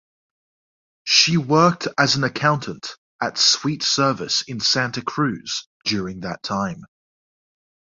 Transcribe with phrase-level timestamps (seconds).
[1.03, 6.85] She worked as an accountant at Sweet Service in Santa Cruz during that time.